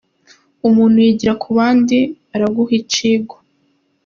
"Umuntu 0.67 0.97
yigira 1.05 1.33
ku 1.41 1.49
bandi; 1.57 1.99
baraguha 2.29 2.73
icigwa. 2.79 3.37